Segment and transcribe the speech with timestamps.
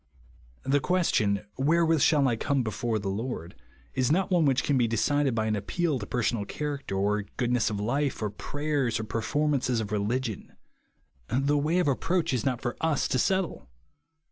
[0.63, 3.53] The question, "Wherewith shall I como before the Lord?"
[3.93, 7.69] is not one which can be decided by an appeal to personal character, or goodness
[7.69, 10.53] of life, or prayers, or perfonn ances of religion.
[11.27, 13.69] The way of approach is not for us to settle.